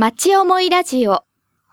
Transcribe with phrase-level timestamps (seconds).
[0.00, 1.24] 町思いラジオ。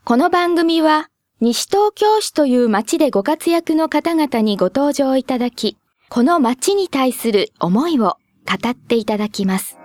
[0.03, 1.09] この番組は、
[1.41, 5.77] 西東京市という町でご活躍の方々にご登場いただき、
[6.09, 8.17] この町に対する思いを
[8.47, 9.77] 語っていただきます。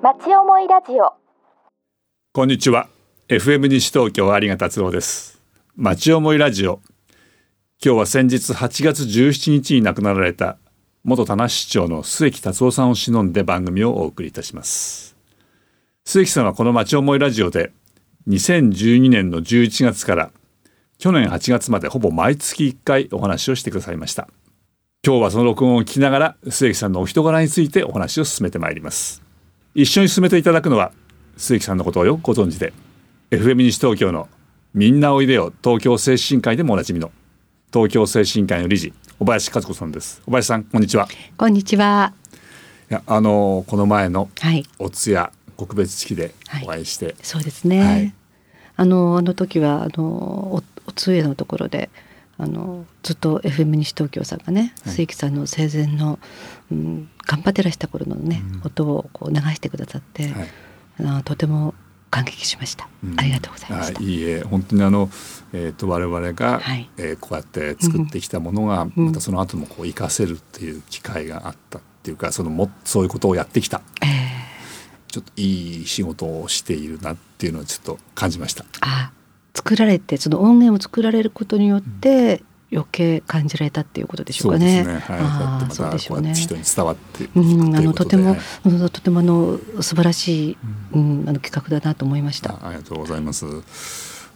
[0.00, 1.14] 町思いラジオ。
[2.32, 2.88] こんにちは
[3.26, 5.42] FM 西東京有賀達郎です
[5.74, 6.80] 町思いラジオ
[7.80, 10.58] 今日は先日8月17日に亡くなられた
[11.04, 15.16] 元田無市長の末木達夫さんを偲んで番組をお送りいたします。
[16.04, 17.70] 末木さんはこの町思いラジオで
[18.26, 20.32] 2012年の11月から
[20.98, 24.28] 去年8月までほぼ毎月1回お話をしてくださいました。
[25.06, 29.22] 今日はその録音を聞きながら末木さんのお人柄についてお話を進めてまいります。
[29.76, 30.90] 一緒に進めていただくのは
[31.36, 32.72] 鈴木さんのことをよくご存知で
[33.30, 34.28] FM 西東京の
[34.74, 37.12] みんなおいでよ東京精神科医でもおなじみの
[37.70, 40.22] 東京精神科医の理事小林和子さんです。
[40.24, 41.06] 小林さんこんにちは。
[41.36, 42.14] こんにちは。
[42.90, 46.32] いやあのこの前のはい、お通夜告別式で
[46.64, 47.84] お会いして、そうですね。
[47.84, 48.14] はい。
[48.76, 51.90] あのあの時はあのおお通夜のところで。
[52.40, 54.94] あのずっと FM 西東京さんがね、はい。
[54.94, 56.20] 末木さんの生前の、
[56.70, 58.60] うん、頑張ってらした頃のね、うん。
[58.64, 60.48] 音をこう流してくださって、はい。
[61.04, 61.74] あとても
[62.10, 63.20] 感激しました、うん。
[63.20, 65.10] ありがとうございましいいえ本当にあの、
[65.52, 66.88] えー、と我々が、はい。
[66.96, 69.06] えーこうやって作ってきたものが、うん。
[69.06, 73.82] またその後もこう活かせるっていう機会があったっていうかそのもそういうことをやってきた。
[74.02, 74.38] えー
[75.10, 78.64] ちょっといい仕事をしているなっていうのをちょっと感じました。
[78.80, 79.10] あ
[79.54, 84.84] 作られてその音源を作られることによって余計感じられたっていうことでしょうかね。
[84.84, 85.16] そうですね。
[85.16, 85.26] はい。
[85.26, 88.36] あーこうやってまたこうやそうでしょうね人に伝わってうん、あのとても、
[88.90, 90.56] とてもあの素晴らしい、
[90.92, 92.52] うん、あの企画だなと思いました。
[92.52, 93.46] あありがとうございます。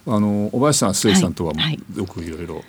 [0.06, 2.62] あの小林さん、末木さんとははいはいよくいろいろ。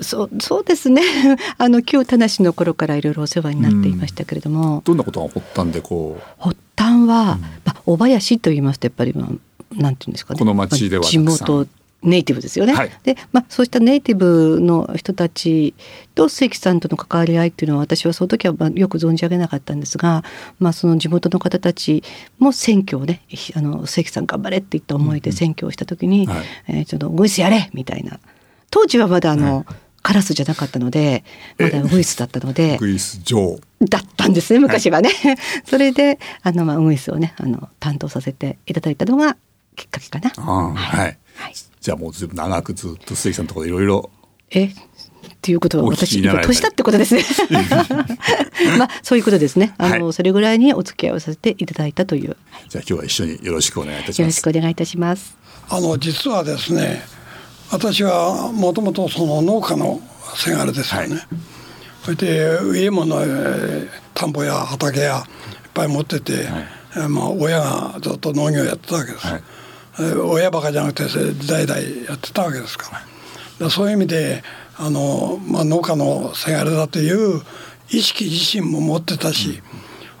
[0.00, 1.02] そうそうですね。
[1.58, 10.38] あの旧田無の頃からいろいろお世話になっていましたけれども、どんなことが発端でこ発端は、うんまあ小林と言いますとやっぱりまあなんていうんですかね。
[10.38, 11.66] この町ではまあ地元
[12.02, 12.74] ネイティブですよね。
[12.74, 15.74] はいで、まあそうしたネイティブの人たち
[16.14, 20.24] と関さんとの関わり合いっていうのは私はその時はまあよく存じ上げなかったんですが、
[20.58, 22.02] まあその地元の方たち
[22.38, 28.18] も選挙をね、ひあの関さん頑張れっていった思いで選挙をした時に、はいえーちょっとウグイスやれみたいな。
[28.70, 29.66] 当時はまだあの、
[30.02, 31.24] カラスじゃなかったので、
[31.58, 33.20] まだウグイスだったのでう、グイス。
[33.80, 35.10] だったんですね昔はね。
[35.64, 39.36] それであのまあウグイスをねあの担当させていただいたのが
[39.76, 40.30] きっかけかな。
[40.74, 41.18] はい。
[41.36, 44.10] はいじゃあもうずいぶん長くずっと末木さんのところでいろいろ。
[44.50, 44.66] え？
[44.66, 44.70] っ
[45.42, 47.24] ていうことは私年だってことですね。
[48.78, 49.74] まあそういうことですね。
[49.78, 52.28] あの、はいそれぐらいにお付き合いをさせていただいたという。
[52.28, 52.36] よ
[52.68, 54.22] じゃあ今日は一緒によろしくお願いいたします。
[54.22, 55.36] ろしくお願いいたします。
[55.68, 57.02] あの実はですね
[57.72, 60.00] 私はもともとその農家の
[60.36, 61.20] せがれですよね、
[62.04, 65.24] それで家もの、えー田んぼや畑や
[65.64, 66.46] いっぱい持ってて、
[66.94, 69.61] えーまあ、親がずっと農業やってたわけです、はいえー
[69.98, 71.04] 親ばかじゃなくて
[71.46, 73.02] 代々やってたわけですか
[73.60, 74.42] ら,、そういう意味で
[74.78, 77.42] あの、まあ、農家のせがれだという
[77.90, 79.60] 意識自身も持ってたし、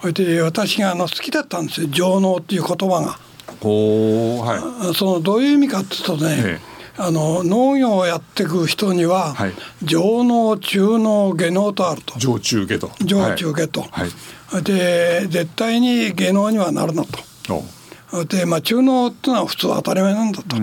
[0.00, 3.18] それで私があの好きだったんですよ情農っていう言葉が。
[3.64, 4.94] はい。
[4.94, 12.90] そのどういう意味かっていうとね、ええあの農業をやっていく人には、はい上農中農下農とあると上中下と。
[13.00, 14.62] 上中下と、はい。
[14.62, 17.64] で絶対に下農にはなるなと。
[18.12, 20.56] おでまあ、中農っていうのは普通当たり前なんだと、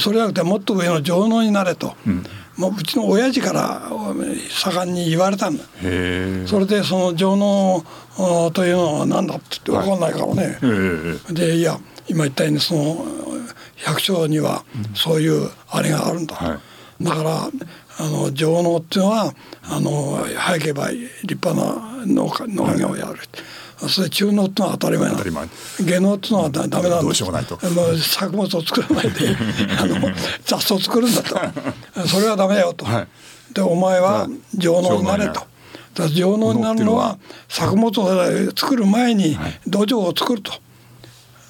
[0.00, 1.94] それじゃなくてもっと上の上農になれと、
[2.56, 3.82] もううちの親父から
[4.50, 5.64] 盛んに言われたんだ。
[6.46, 7.84] それでその上農
[8.18, 11.32] おというのは何だって言って分かんないからね、へえ。
[11.32, 11.78] でいや
[12.08, 13.06] 今言ったようにその
[13.76, 14.64] 百姓には
[14.94, 16.60] そういうあれがあるんだ、は
[17.00, 17.50] だから
[17.98, 23.18] あの上農っていうのはあの早ければ立派な農家農業をやる、
[23.88, 25.48] それで中農っていうのは当たり前な当たり前。
[25.80, 27.02] 下農っていうのはだダメなんだ。
[27.02, 27.58] どうしようもないと。
[27.70, 29.36] もう作物を作らないで
[29.78, 30.14] あの
[30.44, 31.38] 雑草を作るんだと。
[32.06, 33.08] それはダメだよと、はい。
[33.54, 35.42] でお前は上農になれと。
[36.08, 36.84] 上農になる。
[36.84, 37.18] のは
[37.48, 39.36] 作物を作る前に
[39.66, 40.52] 土壌を作ると、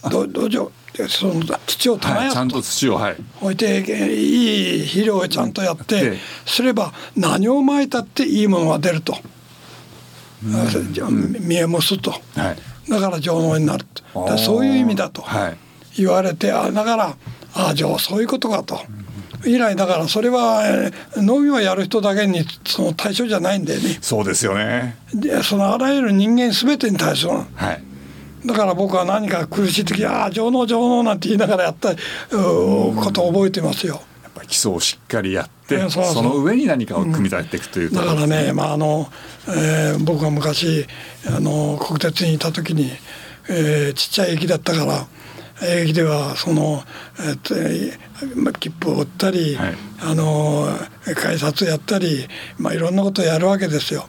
[0.09, 2.31] ど土壌でその土をはい。
[2.31, 2.35] 耕すと。
[2.35, 3.17] ちゃんと土をはい。
[3.41, 9.15] 置いていい肥料をちゃんとやってやってすれば何をまいたっていいものが出ると、
[10.93, 12.19] じゃあ実えもすと、は
[12.89, 12.91] い。
[12.91, 15.57] だから上農になるとそういう意味だとはい。
[15.97, 17.17] 言われてあだから
[17.55, 18.81] ああじゃあそういうことかと。
[19.47, 23.99] 以来だからそれはえー農業をやる人だけにその対象じゃないんだよね。
[24.01, 24.97] そうですよね。
[25.15, 27.83] でそのあらゆる人間全てに対象なのはい。
[28.47, 34.01] だから僕は何か苦しい時ああ上納上納なんて言いながらやったことを覚えてますよ。
[34.51, 37.97] 基礎をしっかりやっって、えーその上に何かを組み立てていくというと。
[37.97, 39.09] だからね、まああの
[39.49, 40.87] えー僕が昔
[41.27, 42.91] あの国鉄にいた時に、
[43.49, 45.07] えーちっちゃい駅だったから
[45.63, 46.83] 駅ではその、
[47.19, 47.55] えーっと
[48.59, 49.75] 切符を売ったり、はい。
[50.03, 50.67] あの
[51.15, 52.27] 改札やったり、
[52.59, 54.09] まあ、いろんなことをやるわけですよ。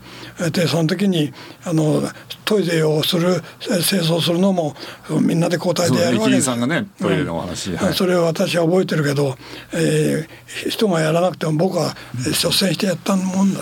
[0.51, 1.33] でその時に
[1.63, 2.01] あの
[2.45, 4.75] トイレをする清掃するのも
[5.21, 6.49] みんなで交代そうでやるわけです。
[6.49, 7.93] 駅員さんがねトイレのお話、はい。
[7.93, 9.37] それを私は覚えてるけど、
[9.73, 11.95] えー人がやらなくても僕は
[12.25, 13.61] 率先してやったもんだ、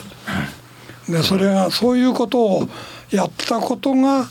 [1.07, 2.69] でそれがそういうことを
[3.11, 4.27] やったことが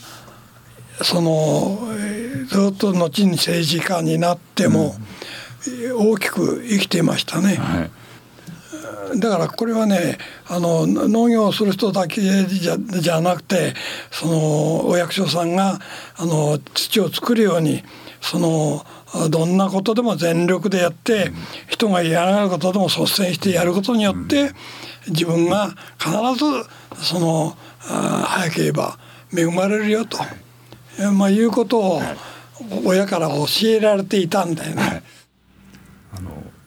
[1.01, 2.18] そのえー
[2.49, 7.55] ずっと後に政治家になっても、えー大きく生きていましたね。
[7.55, 9.19] はい。
[9.19, 10.17] だからこれはね
[10.47, 13.73] あの農業をする人だけじゃじゃなくて
[14.11, 15.79] そのお役所さんが
[16.15, 17.83] あの土を作るように
[18.21, 18.85] その
[19.29, 21.31] どんなことでも全力でやって、
[21.67, 24.51] 人が嫌がることでも率先してやることによって、
[25.07, 27.57] 自分が必ずその
[27.89, 28.99] あ早ければ
[29.35, 30.19] 恵まれるよと、
[30.99, 32.01] えまあ、いうことを
[32.85, 35.03] 親から教えられていたんだよね。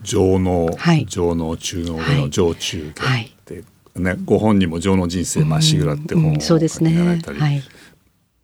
[0.03, 1.07] 上納、はい。
[1.07, 2.21] 上納中納はい。
[2.21, 3.27] の上中下はい。
[3.27, 6.95] って、ねご本人も上納人生まっしぐらって本をうんそうですね。
[6.95, 7.63] やられたり、はい。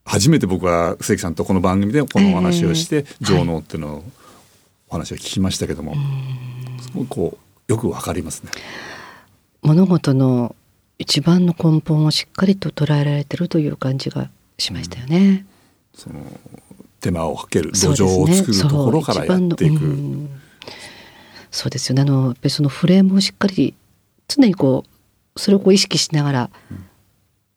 [0.05, 4.05] 初めて僕は関さんとこの番組でこのお話をして、ええ上納っていうのを
[4.89, 5.95] お話を聞きましたけども、
[6.81, 8.51] すごくこうよくわかりますね。
[9.63, 10.55] 物事の
[10.99, 15.45] 一番の根本をしっかりと捉えられてるという感じがしましたよね。
[15.95, 16.21] その
[17.01, 19.79] 手間をかける土壌を作るところからやっていく。
[19.79, 20.31] そう一番のうん。
[21.51, 22.03] そうですよね。
[22.03, 23.75] あのやっぱりそのフレームをしっかり
[24.29, 24.85] 常にこ
[25.35, 26.51] うそれをこう意識しながら、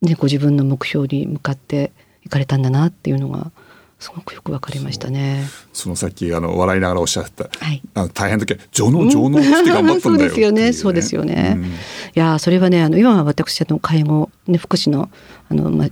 [0.01, 1.91] ね、ご自分の目標に向かって
[2.23, 3.51] いかれたんだなっていうのが
[3.99, 5.43] すごくよくわかりましたね。
[5.73, 7.81] そのさっきあの笑いながらおっしゃった、はい。
[7.93, 10.73] あの大変な時は上納上納って頑張ったんだよっていそうですよね。
[10.73, 11.53] そうですよね。
[11.55, 11.65] うん。
[11.65, 11.69] い
[12.15, 15.09] やーそれはねあの今は私あの介護、ね、福祉の
[15.49, 15.88] あの、ま、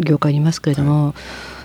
[0.00, 1.14] 業界にいますけれども、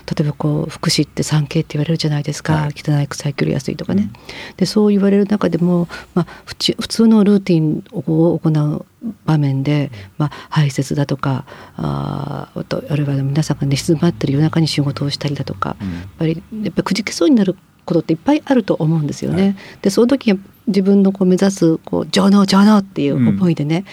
[0.06, 2.74] 例えばこう福祉って 3K って言われるじゃないですか、はい。
[2.76, 4.10] 汚い臭い距離安いとかね、
[4.56, 6.54] でそう言われる中でも、まあ、普
[6.88, 8.86] 通のルーティンを行う
[9.24, 11.44] 場面で、まあ、排泄だとか
[11.76, 15.92] あーあとあるいは皆さんが寝静まってる夜中に仕事をしたりだとか、うん。
[15.94, 19.42] やっぱりやっぱくじけそうになることっていっぱいあると思うんですよね。
[19.42, 19.56] はい。
[19.82, 23.84] でその時自分のこう目指すこう情能情能っていう思いでね、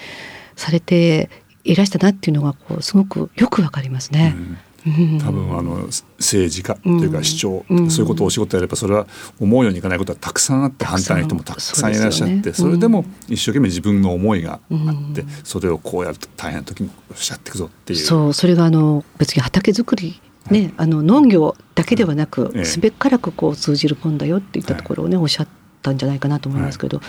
[0.56, 1.30] されて
[1.64, 4.36] いらしたなっていうのがこうすごくよくわかりますね。
[4.38, 4.58] うん
[5.24, 5.88] 多分あの
[6.18, 7.92] 政治家というか市長、うん。
[7.92, 9.08] そういうことをお仕事やればそれは
[9.40, 14.78] 思うようにいかないことはたくさんあって反対の人もたくさんいらっしゃってそれでも一生懸命自分の思いがあっ
[15.14, 15.28] て、うん。
[15.44, 18.00] それをこうやると大変な時におっしゃっていくぞっていう。
[18.00, 22.66] そうそれがあの別に畑作りね、あの農業だけではなく、ええ。
[22.66, 25.48] すべからくこう通じるもんだよっていったところをね、おっしゃっ
[25.82, 27.02] たんじゃないかなと思いますけど、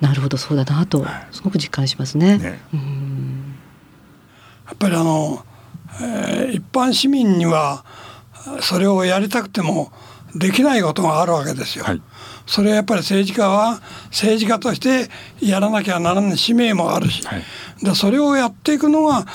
[0.00, 2.38] なるほどそうだなとすごく実感しますね。
[2.38, 2.60] ね。
[2.72, 3.54] うん。
[4.66, 5.44] やっぱりあの、
[6.00, 7.84] えー一般市民には
[8.60, 9.92] それをやりたくても
[10.34, 11.84] できないことがあるわけですよ。
[11.84, 12.02] はい。
[12.46, 15.10] それはやっぱり政治家は政治家として
[15.40, 17.42] やらなきゃならない使命もあるし、はい。
[17.82, 19.26] でそれをやっていくのが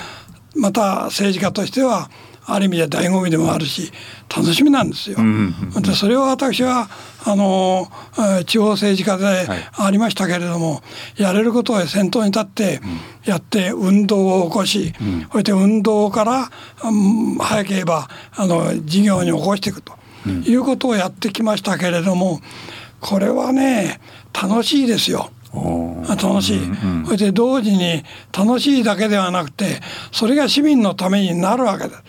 [0.54, 2.10] また政治家としては
[2.44, 3.92] ある意味で醍醐味でもあるし
[4.34, 5.18] 楽しみなんですよ。
[5.22, 6.88] んうんでそれを私は
[7.24, 9.68] あのえー地方政治家ではい。
[9.74, 10.82] ありましたけれども、
[11.16, 12.80] やれることを先頭に立って
[13.24, 14.92] やって運動を起こし、
[15.32, 16.50] そして運動から、
[16.84, 19.92] うん早ければあの事業に起こしていくと
[20.28, 22.40] いうことをやってきましたけれども
[23.00, 24.00] これはね
[24.32, 25.30] 楽しいですよ。
[26.08, 28.02] 楽しい、うんうんそして同時に
[28.36, 29.80] 楽しいだけではなくて
[30.10, 32.02] それが市民のためになるわけだ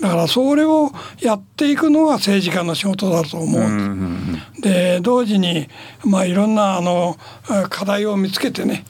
[0.00, 4.60] だからそれをやっていくのが政治家の仕事だと思う、うんうんうん。
[4.60, 5.68] で同時に、
[6.04, 7.16] まあ、いろんなあの
[7.50, 8.84] え課題を見つけてね。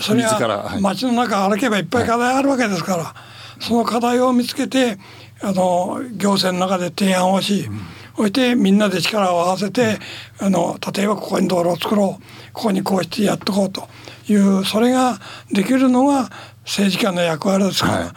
[0.00, 0.80] それははい。
[0.80, 3.14] 街の中歩けばいっぱい課題あるわけですから、
[3.60, 4.98] その課題を見つけて
[5.42, 7.68] あの行政の中で提案をし、
[8.16, 9.98] そしてみんなで力を合わせて
[10.38, 13.88] あの例えばここに道路を作ろうここにこうしてやっとこうと
[14.28, 15.18] いうそれが
[15.52, 16.30] できるのが
[16.66, 18.08] 政治家の役割ですから、はい。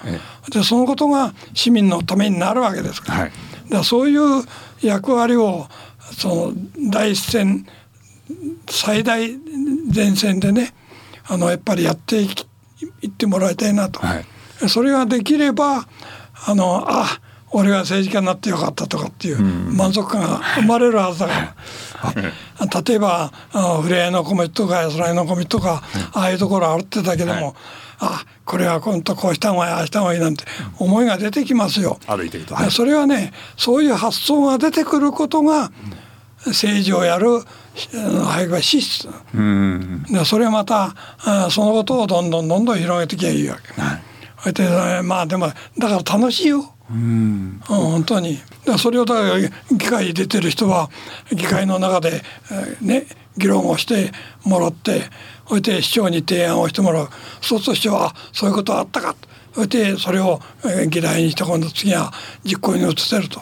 [0.48, 3.32] えでそのことが市民のためになるわけですから,、はい。
[3.70, 4.44] だそういう
[4.82, 5.68] 役割を
[6.18, 6.54] その
[6.90, 7.68] 第一線
[8.68, 9.30] 最大
[9.94, 10.74] 前線でね
[11.28, 12.48] あのやっぱりやっていき
[13.02, 14.26] いってもらいたいなと、はい。
[14.68, 15.88] それができれば
[16.48, 17.06] あのあ
[17.52, 21.56] 俺が政治家になってよかったとかっていう満足感が生まれるはずだから。
[22.02, 27.54] あ例えばあふれあいのコミットとか安らいのコミットとか、ああいうところ歩ってたけども、はい
[28.00, 30.46] あこれは今度こうした方がいいああした方がいいなんて
[30.78, 32.00] 思いが出てきますよ。
[32.08, 35.72] 歩いてると、それはねそういう発想が出てくることが
[36.46, 37.28] 政治をやる
[37.76, 43.82] 俳句は資質うんでそれはまたあそのことをどんどんどんどん広げていけばいいわけ。
[43.82, 44.00] は
[45.00, 46.74] いまあでもだから楽しいよ。
[46.90, 47.62] うん。
[47.70, 48.40] うん、本当に。
[48.78, 50.90] それをだから議会に出てる人は
[51.32, 53.06] 議会の中で、えーね
[53.38, 54.12] 議論をして
[54.44, 55.04] もらって
[55.48, 57.10] それで市長に提案をしてもらう。
[57.42, 59.16] そうすると市長はあそういうことあったか
[59.54, 62.12] それでそれをえー議題にして今度次は
[62.44, 63.40] 実行に移せると。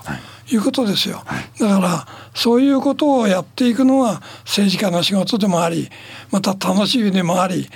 [0.52, 0.56] い。
[0.56, 1.24] うことですよ。
[1.60, 5.90] だからそういうことをやっていくのが政治家の仕事でもあり
[6.32, 7.68] また楽しみでもありえー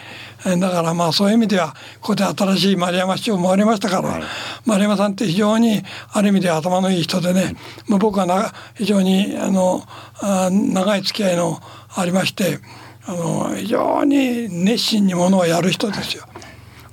[0.44, 4.22] だからまあそういう意味ではここで新しい丸山市長もありましたから、
[4.66, 7.56] 丸山さんって非常にある意味で頭のいい人でね、
[7.88, 9.84] まあ、僕はな非常にあの
[10.20, 11.60] あ長い付き合いの
[11.96, 12.60] ありまして
[13.06, 16.26] あの非常に熱心にものをやる人ですよ。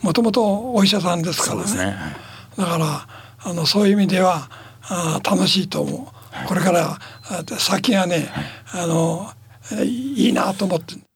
[0.02, 1.76] もともとお医者さんですからね。
[1.92, 1.96] ね
[2.56, 3.06] だから
[3.40, 4.50] あのそういう意味では
[4.82, 6.18] あ楽しいと思う。
[6.46, 6.98] これから
[7.30, 8.28] あ先がね、
[8.72, 9.32] あの
[9.82, 11.07] いいなと思って。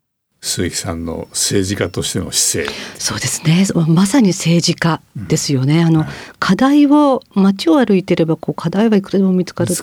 [0.45, 2.77] 鈴木さんの政治家としての姿勢。
[2.99, 3.65] そうですね。
[3.87, 6.05] まさに政治家ですよね、あの
[6.41, 9.83] 課題を街を歩いてればこう課題はいくらでも見つかるって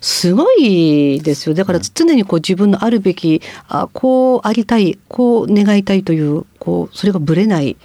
[0.00, 1.54] すごいですよ。
[1.54, 7.76] だから常にこう自分のあるべきあこうありたいこう願いたいというこうそれがぶれない、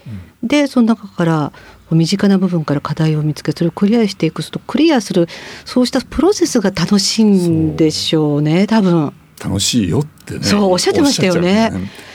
[0.41, 1.51] でその中から
[1.91, 5.27] 身近な部分から課題を見つけそれをクリアしていくとクリアする
[5.65, 9.13] そうしたプロセスが楽しいんでしょうね多分。
[9.43, 10.43] 楽しいよってね。
[10.43, 11.71] そうおっしゃってましたよね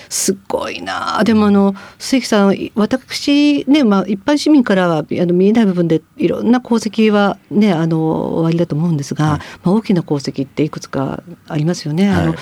[0.08, 1.18] すっごいな。
[1.18, 9.40] あでもあの鈴木さん私ね、まあ、一般市民からはあの見えない部分でいろんな功績はねあの終わりだと思うんですが、はい。
[9.62, 12.10] まあ、大きな功績っていくつかありますよね。
[12.10, 12.38] あのはい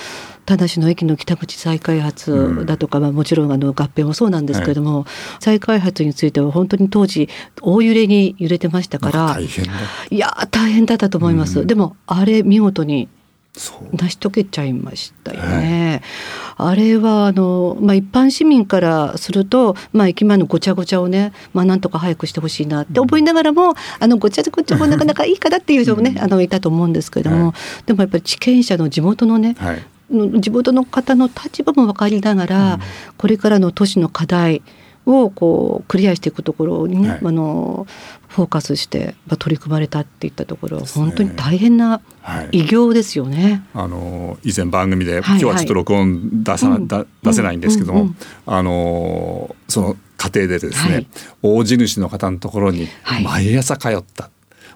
[0.46, 5.04] 田無の駅の北口再開発だとか、まあ、もちろんあの合併もそうなんですけれども、
[5.40, 7.28] 再開発については本当に当時
[7.60, 11.66] 大揺れに揺れてましたからいやー大変だったと思います、うん。
[11.66, 13.08] でもあれ見事に
[13.56, 16.02] 成し遂げちゃいましたよね。
[16.56, 27.54] あれはあの、まあ、一般市民からすると、まあ、駅前のごちゃごちゃをね、まあ、なんとか早くしてほしいなって思いながらも、あのごちゃごちゃも なかなかいいかなっていう人もね、あのいたと思うんですけれども、はい。
[27.86, 29.82] でもやっぱり地権者の地元のね、はい。
[30.10, 32.78] の地元の方の立場も分かりながら、
[33.16, 34.62] これからの都市の課題
[35.06, 37.20] をこうクリアしていくところにね、はい。
[37.24, 37.86] あの
[38.28, 40.86] フォーカスしてまあ取り組まれたっていったところね。
[40.86, 42.48] 本当に大変なはい。
[42.52, 43.62] 偉業ですよね。
[43.72, 46.88] あの以前番組で、はい今日はちょっと録音出さな、うん。
[46.88, 51.06] だ出せないんですけども、うんうんあのその過程でですね、はい。
[51.42, 53.24] 大地主の方のところにはい。
[53.24, 54.30] 毎朝通った、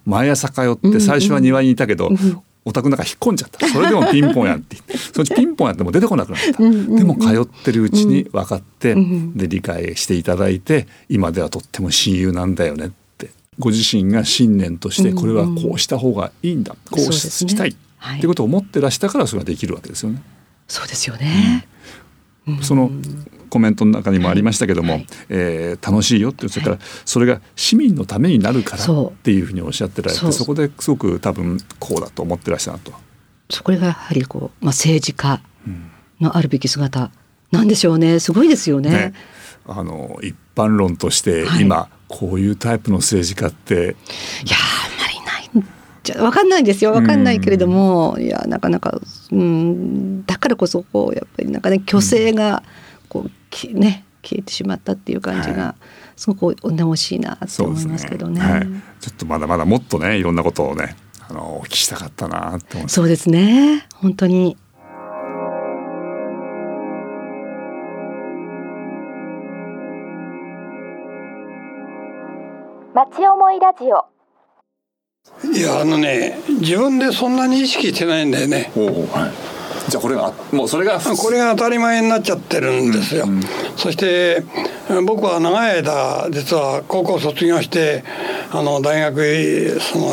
[0.05, 3.67] 毎朝通って最初は庭にいたけど、うんうんお宅の中引っ込んじゃった。
[3.69, 4.99] それでもピンポンやって言って。
[4.99, 6.62] そのうちピンポンやっても出てこなくなった。
[6.62, 6.97] うんうんうん。
[6.97, 13.31] でも通ってるうちに分かって、うんで理解していただいて今ではとっても親友なんだよねって。
[13.59, 17.50] ご自身が信念としてこれはこうした方がいいんだ、こうそうですね。
[17.50, 20.23] したいはいってことを思ってらしたからそれができるわけですよね。
[20.69, 21.67] そうですよね。
[22.62, 22.90] その
[23.49, 25.07] コメントの中にもありましたけども、はい。
[25.28, 32.92] えー楽しいよってそれからそれが市民のためになるからっていうふうにおっしゃってられてそこですごく多分こうだと思ってらっしゃるなと。
[33.50, 35.90] そこがやはりこう、まあ、政治家うん。
[36.21, 37.11] のあるべき姿
[37.50, 38.21] なんでしょうね。
[38.21, 38.90] すごいですよね。
[38.90, 39.14] ね、
[39.66, 41.62] あの一般論としてはい。
[41.62, 43.97] 今、こういうタイプの政治家って
[44.45, 44.57] いや
[46.02, 46.92] じゃわかんないですよ。
[46.92, 52.62] わかんないけれども、いやなかなかうんだからこそこうやっぱりなんかね虚勢が
[53.09, 55.75] こうきね消えてしまったっていう感じが、は
[56.16, 58.40] すごくお惜しいなとそうですね思いますけどね。
[58.40, 58.62] はい、
[59.00, 60.97] ちょっとまだまだもっとねいろんなことをね
[61.28, 62.95] あのお聞きしたかったなって思います。
[62.95, 63.87] そうですね。
[63.95, 64.57] 本当に。
[72.92, 74.20] 町思いラジオ
[75.55, 78.71] いやあのね自分でそんなに意識してないんだよね。
[78.77, 83.27] おうはい、じゃあこれがもうそれがこれが当たり前になっちゃってるんですよ。
[83.77, 84.43] そして
[85.07, 88.05] 僕は長い間実は高校卒業して
[88.50, 90.12] あの大学へその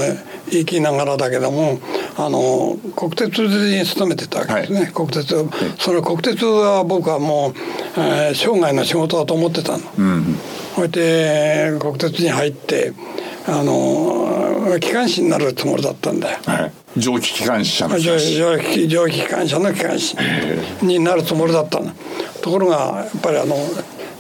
[0.49, 1.79] 行きながらだけども
[2.17, 4.93] あの国鉄に勤めてたわけですね、はい。
[4.93, 5.27] 国鉄
[5.77, 7.53] その国鉄は僕はもう、
[7.99, 9.83] えー生涯の仕事だと思ってたの。
[9.97, 10.39] うん
[10.77, 12.93] それで国鉄に入って
[13.47, 16.37] あの機関士になるつもりだったんだよ。
[16.45, 20.15] はい、蒸気機関車の蒸気蒸気機関車の機関士
[20.83, 21.91] になるつもりだったの
[22.43, 23.55] ところがやっぱりあの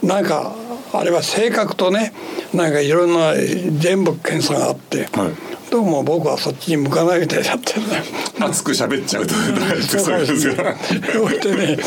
[0.01, 0.55] なんか
[0.93, 2.11] あれは性格とね
[2.55, 3.35] なんかいろんな
[3.79, 8.03] 全部検査があって、はいどうも僕はそっちに向かないみたいだったんだよ。
[8.39, 9.33] 熱く喋っちゃうと
[9.99, 10.53] そうですよ。
[10.55, 11.77] そしてね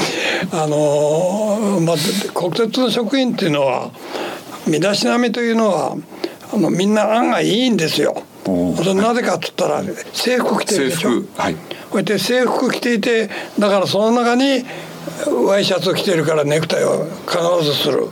[0.53, 1.97] あのまあ
[2.35, 3.91] 国鉄の職員っていうのは
[4.67, 5.97] 身だしなみというのは
[6.53, 8.23] あのみんな案外いいんですよ。
[8.45, 11.11] それなぜかっつったら制服着てるでしょ。
[11.37, 11.55] はい。
[11.55, 11.61] こ
[11.95, 14.65] うやって制服着ていてだからその中に
[15.47, 18.07] ワイシャツを着てるからネクタイを必ずする。
[18.07, 18.11] こ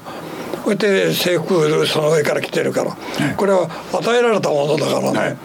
[0.67, 2.97] うやって制服その上から着てるから。
[3.37, 5.33] これは与えられたものだからね、はい。
[5.33, 5.39] こ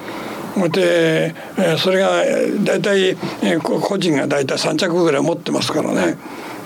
[0.58, 3.16] うやってえーそれがえー大体
[3.62, 6.18] 個人が大体3着ぐらい持ってますからね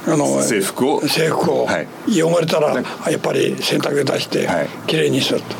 [0.07, 1.07] あの制服を。
[1.07, 1.65] 制服を。
[1.65, 1.87] はい。
[2.21, 4.67] 汚れたらやっぱり洗濯で出してはい。
[4.87, 5.55] きれいにすると。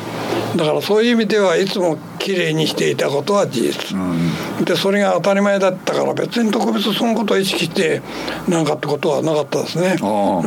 [0.56, 3.96] だからそういう意味ではいつもきれいにしていたことは事実、
[4.64, 8.00] でそれが当たり前だったから別に特別そのことを意識して
[8.48, 9.96] なんかってことはなかったですね。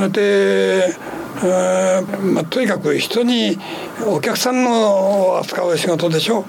[0.10, 0.96] で
[1.44, 3.58] えーまあ、とにかく人に
[4.06, 6.46] お客さんの扱う仕事でしょ。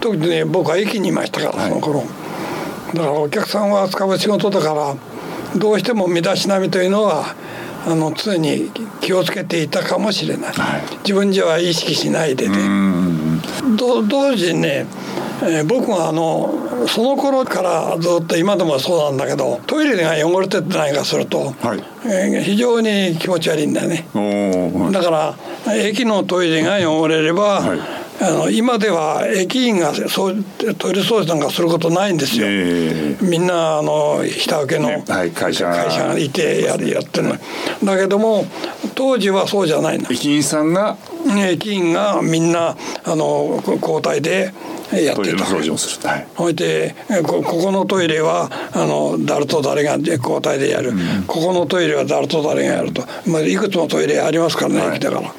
[0.00, 1.68] 特にね僕は駅にいましたから、はい。
[1.68, 2.02] その頃。
[2.94, 4.96] だからお客さんを扱う仕事だから
[5.56, 7.34] どうしても身だしなみというのは
[7.86, 10.82] あの常に気をつけていたかもしれない、はい。
[11.02, 12.58] 自分じゃ意識しないでね、
[13.76, 14.02] 同
[14.34, 14.86] 時にね、
[15.42, 16.52] えー僕はあの
[16.88, 21.82] その頃からずっと今でもそうなんだけどトイレが汚れてないかすると、はい。
[22.06, 24.06] えー非常に気持ち悪いんだよね。
[24.92, 25.36] だから
[25.74, 30.44] 駅のトイレが汚れれば、はいあの今では駅員がそう
[30.78, 32.46] トイレ掃除なんかすることないんですよ。
[32.48, 37.36] えーみんなあの下請けの会社がいてやるやってるの
[37.84, 38.44] だけども
[38.94, 40.06] 当時はそうじゃないの。
[40.10, 40.96] 駅員さんが
[41.48, 44.52] 駅員がみんなあのこ交代で
[44.92, 45.16] やってた。
[45.16, 46.08] トイレの掃除をする。
[46.08, 46.26] はい。
[46.34, 46.94] ほいで
[47.26, 50.92] こここのトイレはあの誰と誰が交代でやる、
[51.26, 54.96] ここのトイレは誰と誰がやると、まあ、いくつもトイレありますからね、はい。
[54.96, 55.32] 駅だから。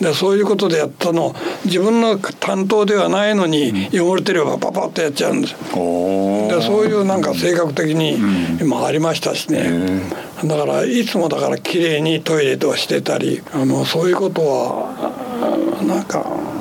[0.00, 1.34] でそういうことでやったの。
[1.64, 5.54] 自分の担当ではないのに汚れてればパパッとやっちゃうんです。
[5.54, 8.18] でそういうなんか性格的に
[8.60, 10.02] 今ありましたしね、
[10.44, 16.51] だからいつもだから綺麗にトイレをしてたりあのそういうことはあなんか、えー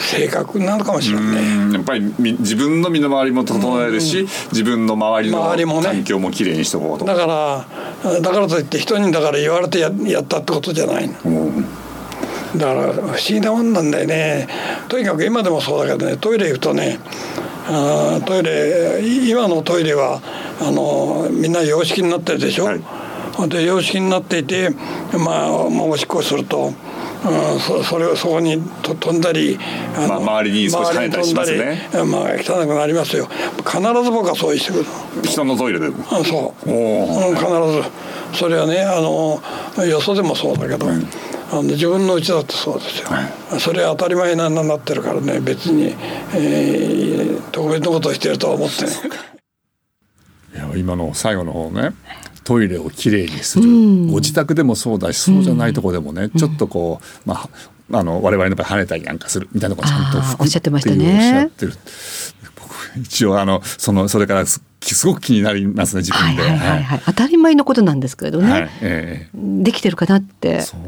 [0.00, 1.34] 性格なのかもしれない。
[1.36, 1.40] ね。
[1.40, 5.42] うんやっぱりみ自分の身の回りも整えるし、自分の周りの
[5.82, 7.04] 環境もきれいにしとこうと。
[7.04, 7.26] だか
[8.02, 11.14] らだからといって人にだから言われてややったってことじゃないの。
[11.24, 11.64] うん。
[12.56, 14.48] だから不思議なもんなんだよね。
[14.88, 16.98] とにかく今でもそうだけどねトイレ行くとね
[17.66, 20.22] あートイレい今のトイレは
[20.60, 22.82] あのみんな洋式になってるでしょ、はい。
[23.48, 24.70] で洋式になっていて、
[25.12, 26.72] まあ、まあおしっこすると、
[27.24, 29.58] うん、そそれをそこにと飛んだり
[29.96, 31.88] あまあ周りに少し跳ねたりしますね。
[31.92, 33.28] 周りに飛んだりまあ、汚くなりますよ。
[33.66, 34.84] 必ず僕はそうしてくる。
[35.24, 36.04] 人のトイレでも。
[36.10, 38.08] あそう、おうん、必ず。
[38.34, 39.40] それはねあの
[39.84, 40.86] よそでもそうだけど、
[41.50, 43.08] あの自分の家だってそうですよ、
[43.58, 45.94] それは当たり前になってるからね別に、
[46.34, 47.18] えー
[47.50, 48.90] 特別なことをしてるとは思ってね
[50.54, 51.90] いや今の最後の方ね
[52.44, 53.64] トイレをきれいにする、
[54.06, 57.34] ご自宅でもそうだしそうじゃないとこでもね、ちょっとこう、ま
[57.92, 60.96] あ、あの我々の場合跳ねたりなんかするみたいなことちゃんとおっしゃってましたね。
[60.96, 61.72] っていうおっしゃってる。
[62.56, 66.42] 僕一応あのそのそれからすすごく気になりますね自分で。
[66.42, 67.02] はいはいはいはい。
[67.06, 70.48] 当たり前のことなんですけれどね、はいえできてるかなって。
[70.48, 70.80] えそう。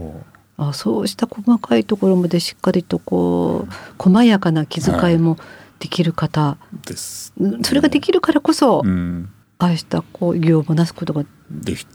[0.58, 5.38] あそうした細かいところまでしっかりとこう細やかな気遣いも
[5.78, 7.32] できる方、です。
[7.62, 11.86] それができるからこそ、うん、ああしたこう義をもなすことができ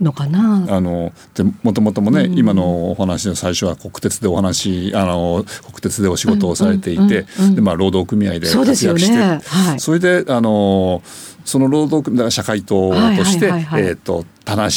[0.00, 0.66] のかな？
[0.68, 9.40] あのでもともともね、うん今のお話の最初は国鉄でお話あの国鉄でお仕事をされていて、でまあ労働組合でそうですよ活躍して、ね。
[9.44, 9.80] はい。
[9.80, 11.02] それであの
[11.44, 14.70] その労働組だから社会党として、えっ、と田無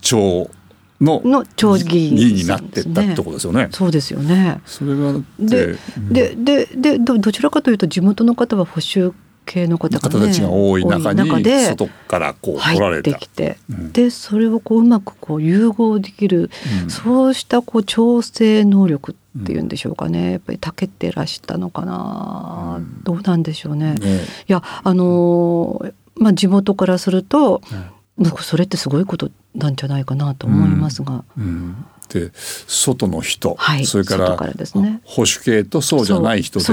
[0.00, 0.50] 町
[1.00, 3.68] のの町議員になってったってことですよね。
[3.70, 4.60] そうですよね。
[4.64, 9.14] それがでうんでででどどちらかというと地元の方は保守
[9.48, 13.18] 系の方が、ね、方たちが多い中に外からこう来ら入ってれた。
[13.18, 13.92] きて、うん。
[13.92, 16.50] でそれをこううまくこう融合できる、
[16.82, 16.90] うん。
[16.90, 20.32] そうしたこう調整能力っていうんでしょうかね。
[20.32, 23.02] やっぱり長けてらしたのかな、うん。
[23.04, 23.94] どうなんでしょうね。
[23.94, 24.20] ね。
[24.48, 27.97] いやあのーまあ地元からすると、まあ
[28.40, 31.84] それってすごいことなんじゃないかなと思いますが、うん。
[32.08, 33.86] で外の人、はい。
[33.86, 35.00] それからね。
[35.04, 36.66] 保守系とそうじゃない人で。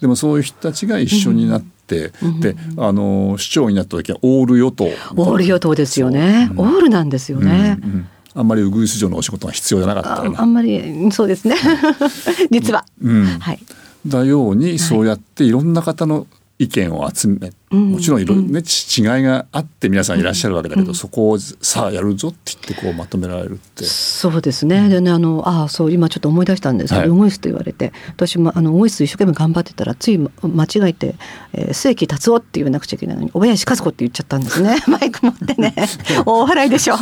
[0.00, 7.78] でもそういう人たちが一緒になって、うんであの市長になった時はオール与党オール与党ですよね、オールなんですよね。
[7.82, 8.08] うんうん。
[8.34, 11.56] あんまりウグイス城のお仕事が必要じゃなかったあんまりそうですね。
[12.52, 13.24] 実は、うん。
[13.24, 13.58] はい。
[14.06, 16.26] だようにそうやっていろんな方の
[16.58, 23.84] 意見を集め、うんもちろんいろ、ねち違いがあって皆さんいらっしゃるわけだけど、そこをさあやるぞって言ってこうまとめられるって。
[23.84, 31.14] そうですね、でねあのあそう今ちょっと思い出したんですけど、はイスと言われて私もあのウグイス一生懸命頑張ってたらついま間違えて
[31.52, 34.78] 「えー、末木達夫」って言わなくちゃいけないのに「小林和子」って言っちゃったんですね。
[34.88, 35.74] マイク持ってね。
[36.26, 36.96] 大笑いでしょ。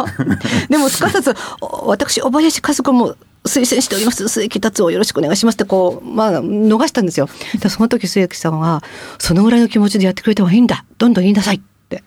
[0.68, 4.28] でもすかさずお私小林和子も推薦しております。
[4.28, 5.54] 末木達夫よろしくお願いします。
[5.54, 7.28] ってこうまあ逃したんですよ。
[7.60, 8.82] でその時末木さんは
[9.18, 10.84] そのぐらいの気持ちでやってくれた方がいいんだ。
[10.98, 11.56] どんどん言いなさい。
[11.56, 12.02] って。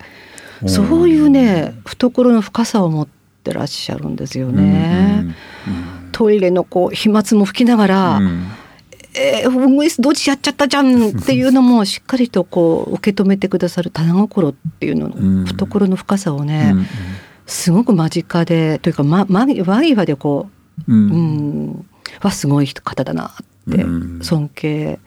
[0.67, 3.07] そういうね懐の深さを持っ
[3.43, 5.35] てらっしゃるんですよね。
[6.11, 8.47] トイレのこう飛沫も吹きながら、うん。
[9.15, 11.09] えー、ウグイスどっちやっちゃったじゃん。
[11.09, 16.75] っていうのもしっかりとこう受け止めてくださる棚心っていうのの懐の深さをね、
[17.47, 21.17] すごく間近でというか、ま、間際でこう、うん、う
[21.71, 21.85] ん、
[22.19, 23.85] はすごい方だなって
[24.23, 24.99] 尊敬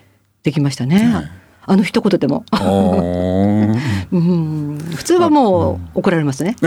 [0.42, 1.30] できましたね。
[1.64, 2.44] あの一言でも、
[4.10, 6.56] うん、普通はもう怒られますね。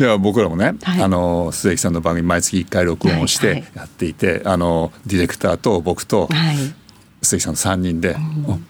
[0.00, 6.28] では僕らもね、はい、あの鈴木さんの番組毎月1回録音をしてやっていて、はいはい、あのディレクターと僕と
[7.22, 8.16] 鈴木さんの3人で、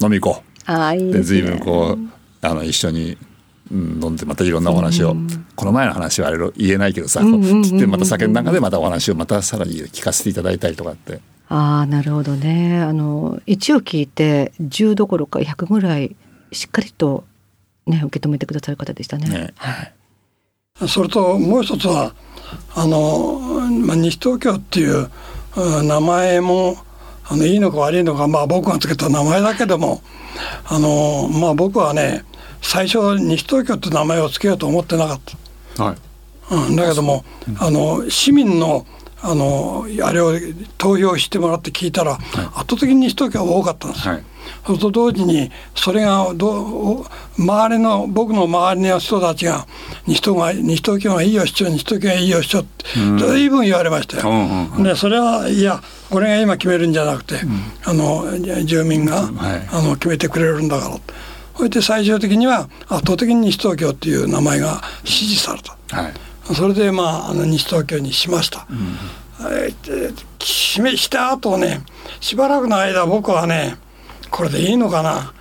[0.03, 0.71] 飲み行こう。
[0.71, 3.16] あいいで、ね、随分こうあの一緒に
[3.72, 11.20] 飲んでまたいろんなお話を、うん、この前の話はあれ言えないけどさ、うんうん、ってまた酒の中でまたお話をまたさらに聞かせていただいたりとかって。
[11.48, 12.80] ああなるほどね。
[12.80, 16.14] あの1を聞いて10どころか100ぐらい
[16.52, 17.24] しっかりと
[17.87, 19.28] ね受け止めてくださる方でしたね。
[19.28, 19.54] ね。
[19.56, 19.92] はい。
[20.88, 22.14] それともう一つは
[22.74, 23.38] あの、
[23.87, 25.11] まあ、西東京っていう
[25.85, 26.76] 名前も
[27.28, 30.02] あのいいのか悪いのか、まあ、僕がつけた名前だけども
[30.66, 32.24] あの、まあ、僕はね
[32.62, 35.20] 最初西東京って名前を付けようと思ってなかっ
[35.77, 35.85] た。
[35.85, 35.96] はい。
[36.51, 37.25] うん、だけども、
[37.59, 38.87] あの市民の
[39.25, 40.33] あのあれを
[40.79, 44.09] 投票してもらって聞いたら、はい、圧倒的に西東京が多かったんです。
[44.09, 44.25] はい。
[44.66, 47.07] それと同時にそれがど
[47.38, 49.66] 周りの僕の周りの人たちが
[50.07, 52.85] 西東が西東京がいいよ市長西東京がいいよ市長って
[53.18, 54.31] 随分言われましたよ。
[54.77, 60.96] うん、でそれはいやこれが今決めるんじゃなくて、うん、あの住民が、はい、あの決めてくれるんだから
[61.57, 65.77] それで最終的には圧倒的に西東京っていう名前が支持された。
[65.97, 66.12] はい、
[66.55, 68.67] それでまああの西東京にしました。
[68.71, 68.97] うん
[69.51, 71.83] えー、決めした後ね
[72.21, 73.77] しばらくの間僕はね
[74.31, 75.33] これでいいのかな、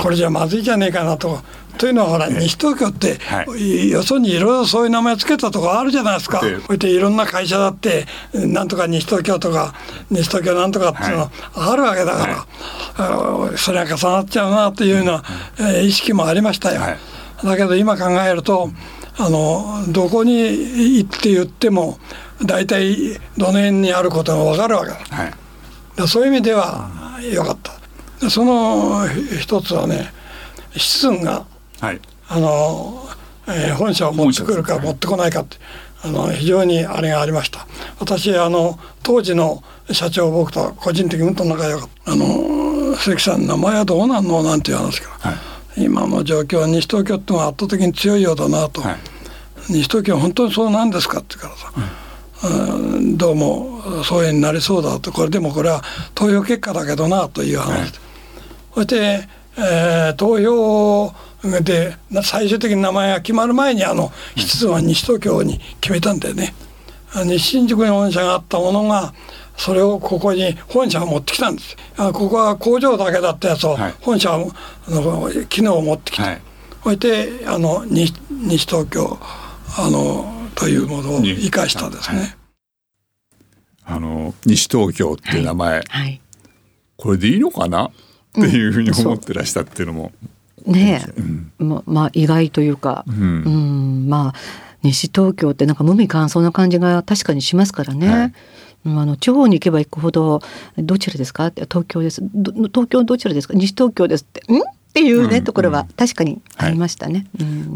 [0.00, 1.40] これじゃまずいじゃねえかなと。
[1.78, 6.40] というのはほら西東京って、はい、よそにいろいろそういう名前つけたとこあるじゃないですか。
[6.40, 9.74] こうやっていろんな会社だってなんとか西東京とか
[10.10, 15.22] 西東京なんとかっていうのあるわけだから、はい、それが重なっちゃうなというような、
[15.74, 16.80] え意識もありましたよ。
[16.80, 16.98] はい、
[17.44, 18.70] だけど今考えると
[19.16, 20.38] あのどこに
[20.98, 21.98] 行って言っても
[22.44, 24.96] 大体どの辺にあることが分かるわけだ。
[24.96, 25.26] は
[26.04, 26.90] い、そういう意味では
[27.32, 28.30] よかった。
[28.30, 29.06] その
[29.40, 30.12] 一つはね
[30.76, 31.46] シズンが、
[31.80, 33.08] はい、あの、
[33.46, 35.56] えー、本社を持ってくるか持ってこないかって
[36.02, 37.66] あの非常にあれがありました。
[37.98, 45.36] 私あの当時の社長僕と個人的にうんと仲良かったあの鈴木さん名前はどうなんのなんていう話から、は
[45.76, 48.96] い、今の状況は西東京ってのは圧倒的に強いようだなと、はい、
[49.70, 51.72] 西東京本当にそうなんですかって言うか
[52.42, 55.10] らさ、うん、どうもそういうになりそうだと。
[55.10, 55.82] これでもこれは
[56.14, 57.98] 投票結果だけどなという話で、
[58.74, 66.54] そして、えー、投票で最終的に名前が決まる前にあの質は西東京に決めたんでね。
[67.24, 69.14] 西新宿に本社があったものが
[69.56, 74.36] それをここに本社を持ってきたんですここは工場だけだったやつを本社
[74.86, 76.40] の機能を持ってきて、はい、
[76.84, 79.18] そしてあの西西東京
[79.78, 82.18] あのというものを生かしたですね。
[83.84, 86.20] はい、あの西東京っていう名前、はい、
[86.98, 87.86] これでいいのかな？
[87.86, 87.90] っ
[88.34, 90.12] ていうふうに思ってらしたっていうのも。
[90.72, 94.34] ねえ、うん、ままあ意外というか、うん、うん、まあ
[94.82, 98.08] 西東京ってなんか無味乾燥な感じが確かにしますからね。
[98.08, 98.32] はい。
[98.86, 100.40] あの地方に行けば行くほど
[100.78, 102.22] 「どちらですか?」って「東京です」
[102.72, 103.54] 東京どちらですか？
[103.54, 104.56] 西東京です」って「ん？
[104.58, 104.60] っ
[104.94, 107.26] ていうね、ところは確かにありましたね。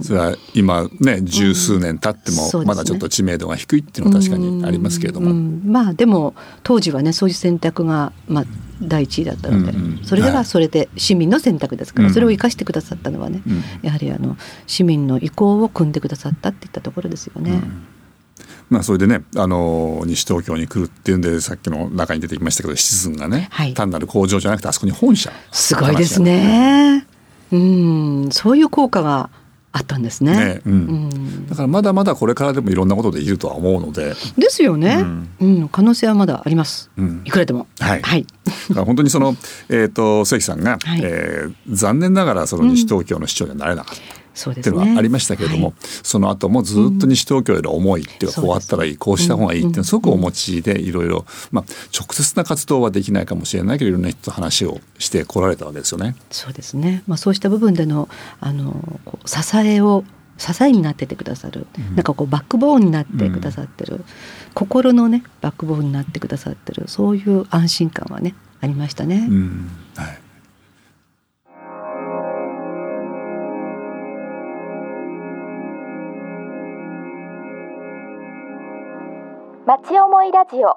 [0.01, 5.33] それは今ね十数年経ってもまだちょっと知名度が低いっていうのは確かにありますけれども、
[5.65, 8.45] まあでも当時はねそういう選択がまあ
[8.83, 9.73] 第一位だったので、
[10.05, 13.43] それではそれで市民の選択ですから、それを生かしてくださったのはね、
[13.83, 17.63] やはりあの市民の意向を組んでくださったっていったところですよね。
[18.71, 25.31] まあ、それでねあの西東京に来るっていうんでさっきの中に出てきましたけどシズンがね、はい、単なる工場じゃなくてあそこに本社。
[25.51, 27.07] すごいですね。
[27.53, 28.31] うん。
[28.31, 29.29] そういう効果が
[29.73, 34.15] あったんですね、ねうん、うん、だからまだまだこれからでもいろんなことできるとは思うので。
[34.37, 37.67] ですよね、うん、うん、可能性はまだあります、うん、いくらでも。
[37.81, 38.27] はい、はい、
[38.75, 39.35] 本当にその、
[39.71, 44.03] えーと、関さんが、はい、えー、残念ながらその西東京の市長にはなれなかった、
[44.35, 51.65] っていうのはありましたけれども、はい、その後もずっと西東京への思いっていうか、こうあったらいいこうした方がいいっていうのはすごくお持ちでいろいろ、まあ、
[51.97, 56.17] 直接な活動はできないかもしれないけどいろんな人と話をしてこられたわけですよね。
[56.31, 58.09] そうですね、まあ、そうした部分での
[58.41, 60.05] あの支えを
[60.39, 64.05] 支えになっててくださる、なんかこうバックボーンになってくださってる、
[64.55, 66.89] 心のねバックボーンになってくださってる。
[66.89, 69.27] そういう安心感はねありましたね。
[69.31, 69.71] うん。
[69.95, 70.22] はい
[79.65, 80.77] 町思いラジオ。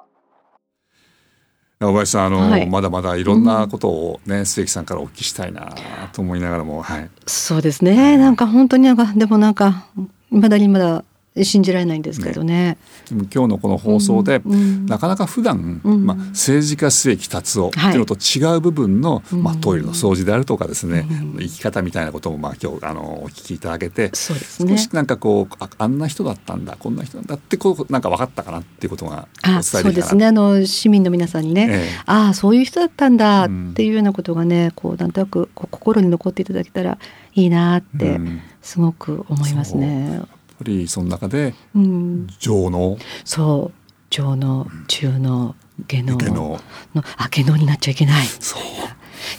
[1.80, 2.66] 小林さんあの、はい。
[2.68, 5.74] まだまだいろんなことをね末木さんからお聞きしたいな
[6.12, 7.10] と思いながらもはい。
[7.26, 8.16] そうですね。
[8.16, 9.86] なんか本当になんかでもなんか
[10.30, 11.04] 未だにまだ
[11.44, 12.78] 信じられないんですけどね。
[13.08, 14.86] でも今日のこの放送で、うんうん。
[14.86, 16.06] なかなか普段、うん。
[16.06, 21.06] まあ、政治家末木達夫っていうのと違う部分の、まあ、トイレの掃除であるとかですね、
[21.38, 24.76] 生き方みたいなこともまあ今日あのお聞きいただけてそうですね。
[24.76, 30.26] 少しなんかこうああんな人だったんだこんな人なんだってこうなんか分かったかなっていうことがお伝えあそうできたなですね。
[30.26, 31.88] あの市民の皆さんにね、ええ。
[32.06, 33.74] ああそういう人だったんだっうん。
[33.74, 36.98] ていうようなことがねこうなんとなくこう心に残っていただけたら
[37.34, 38.40] いいなってうん。
[38.62, 40.12] すごく思いますね。
[40.14, 43.86] やっぱりその中でうん、情のそう。
[44.08, 45.54] 上脳中脳
[45.86, 46.60] 下脳下の。
[46.94, 48.26] のあ下脳になっちゃいけない。
[48.26, 48.62] そう。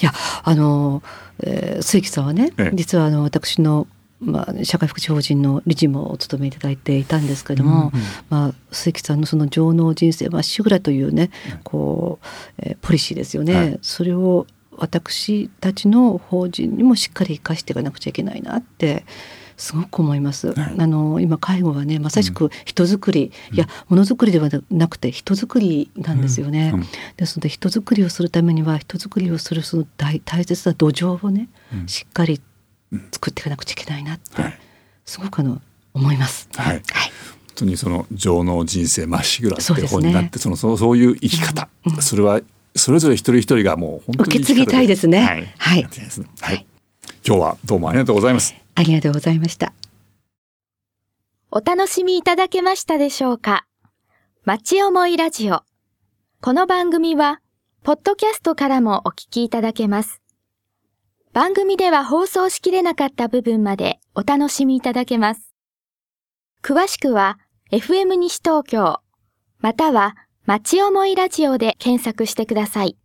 [0.02, 0.12] いや
[0.44, 1.02] あの、
[1.42, 2.72] えー、鈴木さんはね、ええ。
[2.74, 3.88] 実はあの私の、
[4.20, 11.32] まあ、社会福祉法人の理事もお務めいただいていたんですけれども、うんうんまあ、鈴木さんのその情能人生まっしぐらというね、
[11.64, 12.26] こう、
[12.60, 13.80] えーポリシーですよね、はい。
[13.82, 14.46] それを
[14.78, 19.06] 私たちの法人にもしっかり生かしていかなくちゃいけないなって
[19.58, 20.54] すごく思います。
[20.54, 20.76] はい。
[20.78, 26.72] あの今介護はねまさしく人づくり、いやものづくりではなくて人づくりなんですよね。
[26.74, 26.80] うん。
[26.82, 31.88] うんですので人づくりをするためには人づくりをするその大大切な土壌をね、うん。
[31.88, 32.40] しっかり
[33.12, 34.60] 作っていかなくちゃいけないなって、はい。
[35.06, 35.62] すごくあの
[35.94, 36.48] 思います。
[36.54, 36.68] はい。
[36.68, 36.84] はい。
[36.84, 36.86] 本
[37.56, 41.68] 当にその情の人生まっしぐらって本になってそのそうそういう生き方、
[42.02, 42.42] それは
[42.76, 45.24] それぞれ一人一人がもう本当に受け継ぎたいですね。
[45.58, 46.68] はい、はい。
[47.26, 49.74] 今日はどうもありがとうございますありがとうございました。
[51.50, 53.66] お楽しみいただけましたでしょうか？
[54.46, 55.64] 町思いラジオ。
[56.42, 57.42] この番組は、
[57.82, 60.22] ポッドキャストからもお聞きいただけます。
[61.34, 65.56] 番組では放送しきれなかった部分までお楽しみいただけます。
[66.62, 67.40] 詳しくは、
[67.72, 69.00] FM 西東京、
[69.58, 72.96] または、町思いラジオで検索してください。